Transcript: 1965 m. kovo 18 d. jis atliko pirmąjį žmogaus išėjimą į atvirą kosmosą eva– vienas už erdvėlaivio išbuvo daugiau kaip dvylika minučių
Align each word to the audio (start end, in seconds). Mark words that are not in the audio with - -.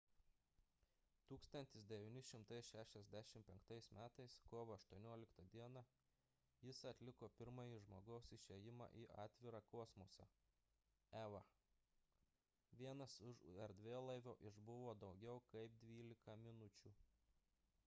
1965 1.31 3.49
m. 3.49 3.59
kovo 4.49 4.77
18 4.77 5.51
d. 5.73 5.83
jis 6.67 6.79
atliko 6.91 7.29
pirmąjį 7.41 7.77
žmogaus 7.83 8.29
išėjimą 8.37 8.87
į 9.01 9.03
atvirą 9.25 9.59
kosmosą 9.73 10.27
eva– 11.21 11.41
vienas 12.81 13.19
už 13.33 13.43
erdvėlaivio 13.67 14.35
išbuvo 14.51 14.97
daugiau 15.05 15.45
kaip 15.53 15.77
dvylika 15.85 16.35
minučių 16.47 16.95